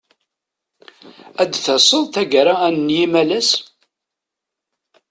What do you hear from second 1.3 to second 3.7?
Ad d-taseḍ taggara-a n yimalas?